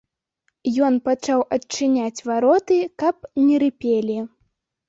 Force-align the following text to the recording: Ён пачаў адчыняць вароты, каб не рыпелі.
Ён 0.85 0.95
пачаў 1.09 1.43
адчыняць 1.57 2.23
вароты, 2.31 2.79
каб 3.05 3.15
не 3.45 3.63
рыпелі. 3.67 4.17